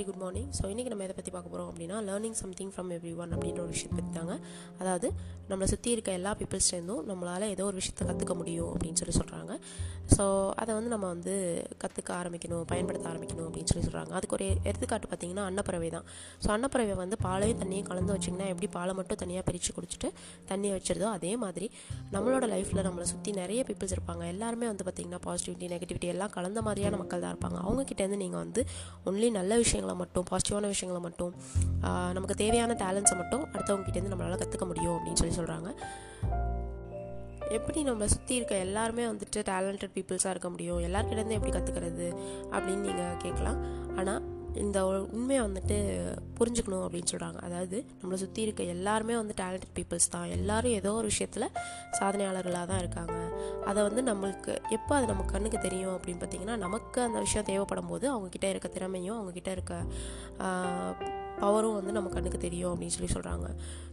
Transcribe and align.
Very 0.00 0.10
good 0.10 0.22
morning 0.22 0.50
so 0.56 0.62
இன்றைக்கி 0.72 0.90
நம்ம 0.92 1.04
எதை 1.06 1.14
பற்றி 1.16 1.32
பார்க்க 1.32 1.50
போகிறோம் 1.52 1.66
அப்படின்னா 1.70 1.96
learning 2.06 2.36
something 2.40 2.70
from 2.74 2.90
every 2.96 3.10
one 3.22 3.32
அப்படின்ற 3.34 3.60
ஒரு 3.64 3.72
விஷயத்தை 3.74 3.96
பற்றி 3.96 4.12
தாங்க. 4.18 4.34
அதாவது 4.80 5.08
நம்மளை 5.50 5.66
சுற்றி 5.72 5.90
இருக்க 5.94 6.10
எல்லா 6.18 6.30
பீப்புள்ஸ்லேருந்தும் 6.40 7.02
நம்மளால் 7.10 7.44
ஏதோ 7.54 7.64
ஒரு 7.70 7.76
விஷயத்தை 7.80 8.04
கற்றுக்க 8.10 8.34
முடியும் 8.40 8.70
அப்படின்னு 8.74 8.98
சொல்லி 9.00 9.14
சொல்கிறாங்க 9.18 9.52
ஸோ 10.14 10.24
அதை 10.60 10.70
வந்து 10.76 10.90
நம்ம 10.92 11.06
வந்து 11.14 11.34
கற்றுக்க 11.82 12.10
ஆரம்பிக்கணும் 12.20 12.64
பயன்படுத்த 12.70 13.06
ஆரம்பிக்கணும் 13.12 13.46
அப்படின்னு 13.48 13.70
சொல்லி 13.72 13.84
சொல்கிறாங்க 13.88 14.14
அதுக்கு 14.18 14.36
ஒரு 14.38 14.46
எடுத்துக்காட்டு 14.68 15.10
பார்த்தீங்கன்னா 15.10 15.44
அன்னப்பறவை 15.50 15.90
தான். 15.96 16.06
ஸோ 16.44 16.48
அன்னப்பறவை 16.56 16.94
வந்து 17.02 17.18
பாலையும் 17.26 17.60
தண்ணியும் 17.62 17.88
கலந்து 17.90 18.12
வச்சிங்கன்னா 18.16 18.48
எப்படி 18.54 18.70
பாலை 18.76 18.94
மட்டும் 19.00 19.20
தனியாக 19.24 19.44
பிரித்து 19.50 19.74
குடிச்சிட்டு 19.78 20.10
தண்ணியை 20.52 20.72
வச்சிருதோ 20.78 21.08
அதே 21.18 21.34
மாதிரி 21.44 21.68
நம்மளோட 22.14 22.46
லைஃப்பில் 22.54 22.82
நம்மளை 22.88 23.08
சுற்றி 23.12 23.32
நிறைய 23.42 23.60
பீப்புள்ஸ் 23.70 23.96
இருப்பாங்க. 23.96 24.24
எல்லாருமே 24.34 24.68
வந்து 24.72 24.86
பார்த்திங்கன்னா 24.88 25.22
பாசிட்டிவிட்டி 25.28 25.68
நெகட்டிவிட்டி 25.74 26.10
எல்லாம் 26.14 26.34
கலந்த 26.38 26.62
மாதிரியான 26.68 26.98
மக்கள் 27.04 27.24
தான் 27.26 27.34
இருப்பாங்க. 27.34 27.60
அவங்கக்கிட்டேருந்து 27.66 28.20
நீங்கள் 28.24 28.42
வந்து 28.44 28.64
ஒன்லி 29.10 29.30
நல்ல 29.38 29.52
விஷயங்கள் 29.64 29.88
மட்டும் 29.94 30.24
பாசிட்டிவான 30.30 30.66
விஷயங்களை 30.66 31.02
மட்டும் 31.02 31.34
நமக்கு 32.12 32.34
தேவையான 32.34 32.74
டேலண்ட்ஸை 32.74 33.16
மட்டும் 33.16 33.44
அடுத்தவங்க 33.44 33.86
கிட்டேருந்து 33.86 34.14
நம்மளால் 34.14 34.38
கற்றுக்க 34.38 34.66
முடியும் 34.66 34.98
அப்படின்னு 34.98 35.12
சொல்லி 35.12 35.36
சொல்கிறாங்க 35.36 35.68
எப்படி 37.48 37.82
நம்ம 37.82 38.06
சுற்றி 38.06 38.34
இருக்க 38.34 38.54
எல்லாருமே 38.56 39.04
வந்துட்டு 39.04 39.36
டேலண்டட் 39.36 39.94
பீப்புள்ஸாக 39.94 40.30
இருக்க 40.30 40.50
முடியும்? 40.50 40.78
எல்லாருக்கிட்டேருந்து 40.78 41.30
எப்படி 41.30 41.52
கற்றுக்கிறது 41.52 42.16
அப்படின்னு 42.50 42.76
நீங்கள் 42.76 43.16
கேட்கலாம் 43.16 43.58
ஆனால் 43.96 44.22
இந்த 44.54 44.86
உண்மையை 44.86 45.44
வந்துட்டு 45.44 45.76
புரிஞ்சுக்கணும் 46.38 46.84
அப்படின்னு 46.86 47.10
சொல்கிறாங்க 47.10 47.36
அதாவது 47.36 47.84
நம்மளை 48.02 48.14
சுற்றி 48.14 48.42
இருக்க 48.42 48.62
எல்லாருமே 48.62 49.14
வந்து 49.14 49.34
டேலண்டட் 49.40 49.74
பீப்புள்ஸ் 49.74 50.08
தான். 50.10 50.24
எல்லாரும் 50.24 50.72
ஏதோ 50.72 50.92
ஒரு 50.92 51.06
விஷயத்தில் 51.06 51.48
சாதனையாளர்களாக 52.00 52.66
தான் 52.66 52.78
இருக்காங்க. 52.78 53.12
அதை 53.64 53.82
வந்து 53.82 54.02
நம்மளுக்கு 54.02 54.58
எப்போ 54.70 54.94
அது 54.94 55.06
நம்ம 55.06 55.22
கண்ணுக்கு 55.22 55.58
தெரியும் 55.58 55.96
அப்படின்னு 55.96 56.22
பார்த்தீங்கன்னா 56.22 56.56
நமக்கு 56.56 57.00
அந்த 57.00 57.18
விஷயம் 57.18 57.44
தேவைப்படும் 57.44 57.86
போது 57.86 58.12
அவங்கக்கிட்ட 58.12 58.44
இருக்க 58.44 58.68
திறமையும் 58.68 59.18
அவங்கக்கிட்ட 59.18 59.48
இருக்க 59.48 59.74
பவரும் 61.42 61.76
வந்து 61.78 61.92
நம்ம 61.96 62.08
கண்ணுக்கு 62.16 62.40
தெரியும் 62.46 62.72
அப்படின்னு 62.72 62.96
சொல்லி 62.96 63.10
சொல்கிறாங்க 63.14 63.46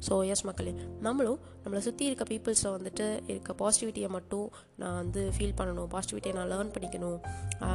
ஸோ 0.07 0.13
எஸ் 0.33 0.45
மக்களே 0.49 0.73
நம்மளும் 1.07 1.39
நம்மளை 1.63 1.81
சுற்றி 1.87 2.03
இருக்க 2.09 2.25
பீப்புள்ஸை 2.31 2.69
வந்துட்டு 2.75 3.05
இருக்க 3.31 3.53
பாசிட்டிவிட்டியை 3.61 4.09
மட்டும் 4.17 4.47
நான் 4.81 4.97
வந்து 5.01 5.21
ஃபீல் 5.35 5.55
பண்ணணும். 5.59 5.89
பாசிட்டிவிட்டியை 5.93 6.33
நான் 6.37 6.49
லேர்ன் 6.53 6.71
பண்ணிக்கணும். 6.75 7.17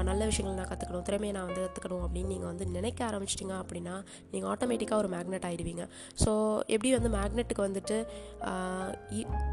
நல்ல 0.09 0.23
விஷயங்கள் 0.31 0.59
நான் 0.61 0.70
கற்றுக்கணும் 0.70 1.05
திறமையை 1.09 1.33
நான் 1.37 1.48
வந்து 1.48 1.62
கற்றுக்கணும் 1.65 2.05
அப்படின்னு 2.06 2.31
நீங்கள் 2.34 2.50
வந்து 2.50 2.65
நினைக்க 2.77 3.00
ஆரம்பிச்சிட்டிங்க 3.09 3.55
அப்படின்னா 3.62 3.95
நீங்கள் 4.33 4.50
ஆட்டோமேட்டிக்காக 4.53 5.03
ஒரு 5.03 5.11
மேக்னெட் 5.15 5.47
ஆகிடுவீங்க 5.48 5.84
ஸோ 6.23 6.31
எப்படி 6.75 6.91
வந்து 6.97 7.11
மேக்னெட்டுக்கு 7.17 7.65
வந்துட்டு 7.69 7.97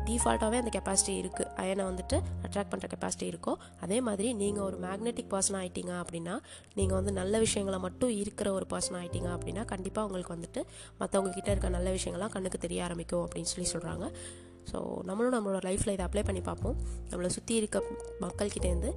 டிஃபால்ட்டாகவே 0.09 0.59
அந்த 0.61 0.71
கெப்பாசிட்டி 0.77 1.15
இருக்குது 1.23 1.49
அயனை 1.63 1.83
வந்துட்டு 1.89 2.17
அட்ராக்ட் 2.45 2.71
பண்ணுற 2.73 2.89
கெப்பாசிட்டி 2.93 3.27
இருக்கோ 3.33 3.53
அதே 3.85 3.99
மாதிரி 4.07 4.29
நீங்கள் 4.41 4.65
ஒரு 4.67 4.79
மேக்னெட்டிக் 4.85 5.31
பர்சன் 5.33 5.59
ஆகிட்டீங்க 5.61 5.93
அப்படின்னா 6.03 6.35
நீங்கள் 6.75 6.97
வந்து 6.99 7.13
நல்ல 7.19 7.39
விஷயங்களை 7.45 7.79
மட்டும் 7.87 8.13
இருக்கிற 8.21 8.47
ஒரு 8.53 8.67
பர்சன் 8.73 8.97
ஆகிட்டீங்க 9.01 9.31
அப்படின்னா 9.37 9.65
கண்டிப்பாக 9.73 10.08
அவங்களுக்கு 10.09 10.35
வந்துட்டு 10.35 10.65
மற்றவங்க 10.99 11.29
கிட்டே 11.29 11.51
இருக்க 11.51 11.69
நல்ல 11.69 11.93
விஷயங்கள்லாம் 11.93 12.29
கண்ணுக்கு 12.29 12.57
தெரிய 12.57 12.83
ஆரம்பிக்கும் 12.83 13.27
அப்படின்னு 13.27 13.51
சொல்லி 13.55 13.69
சொல்கிறாங்க 13.71 14.11
ஸோ 14.71 15.03
நம்மளும் 15.03 15.33
நம்மளோட 15.33 15.57
லைஃப்பில் 15.57 15.91
இதை 15.91 16.05
அப்ளை 16.05 16.23
பண்ணி 16.23 16.41
பார்ப்போம். 16.41 16.75
நம்மளை 17.09 17.25
சுற்றி 17.25 17.55
இருக்க 17.55 17.83
மக்கள்கிட்டேருந்து 18.21 18.93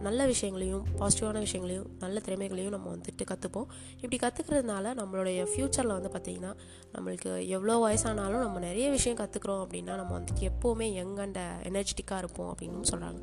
நல்ல 0.00 0.26
விஷயங்களையும் 0.26 0.84
பாசிட்டிவான 0.98 1.38
விஷயங்களையும் 1.38 1.96
நல்ல 1.98 2.20
திறமைகளையும் 2.20 2.70
நம்ம 2.70 2.96
வந்துட்டு 2.96 3.24
கற்றுப்போம் 3.24 3.66
இப்படி 4.00 4.16
கற்றுக்கிறதுனால 4.16 4.94
நம்மளுடைய 4.94 5.42
ஃப்யூச்சரில் 5.42 5.96
வந்து 6.00 6.08
பார்த்திங்கன்னா 6.08 6.56
நம்மளுக்கு 6.92 7.46
எவ்வளோ 7.48 7.88
வயசானாலும் 7.88 8.38
நம்ம 8.38 8.58
நிறைய 8.58 8.90
விஷயம் 8.90 9.18
கற்றுக்குறோம் 9.18 9.66
அப்படின்னா 9.66 9.96
நம்ம 9.96 10.18
வந்துட்டு 10.18 10.50
எப்போவுமே 10.50 10.92
யங் 10.92 11.16
அண்ட் 11.16 11.38
எனர்ஜெட்டிக்காக 11.62 12.18
இருப்போம் 12.18 12.54
அப்படின்னு 12.54 12.82
சொல்கிறாங்க 12.90 13.20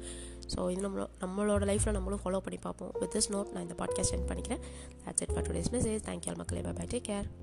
ஸோ 0.55 0.69
இது 0.69 0.89
நம்மளோ 0.89 1.07
நம்மளோட 1.21 1.63
லைஃப்பில் 1.71 1.91
நம்மளும் 1.91 2.19
ஃபாலோ 2.23 2.37
பண்ணி 2.37 2.59
பார்ப்போம். 2.61 2.91
வித் 2.99 3.15
திஸ் 3.15 3.33
நோட் 3.33 3.51
நான் 3.51 3.61
இந்த 3.61 3.75
பாட்காஸ்ட் 3.83 4.11
சென்ட் 4.11 4.29
பண்ணிக்கிறேன். 4.31 4.61
That's 5.05 5.23
it 5.25 5.33
for 5.33 5.47
today's 5.47 5.71
message 5.71 6.03
thank you 6.09 6.35
மக்களே. 6.35 6.61
Bye 6.61 6.73
bye 6.73 6.87
take 6.93 7.07
care 7.09 7.40